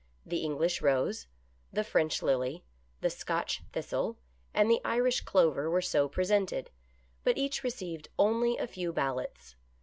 The 0.25 0.39
English 0.39 0.81
rose, 0.81 1.27
the 1.71 1.83
French 1.83 2.23
lily, 2.23 2.63
the 3.01 3.09
Scotch 3.11 3.61
thistle 3.71 4.17
and 4.51 4.67
the 4.67 4.81
Irish 4.83 5.21
clover 5.21 5.69
were 5.69 5.79
so 5.79 6.09
pre 6.09 6.25
sented, 6.25 6.69
but 7.23 7.37
each 7.37 7.61
received 7.63 8.09
only 8.17 8.57
a 8.57 8.65
few 8.65 8.91
ballots. 8.91 9.53